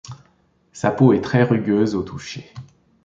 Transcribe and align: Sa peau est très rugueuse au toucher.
Sa 0.73 0.89
peau 0.89 1.13
est 1.13 1.21
très 1.21 1.43
rugueuse 1.43 1.93
au 1.93 2.01
toucher. 2.01 2.51